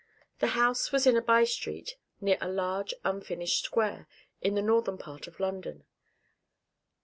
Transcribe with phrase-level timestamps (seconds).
[0.39, 4.07] The house was in a by street near a large unfinished square,
[4.41, 5.83] in the northern part of London.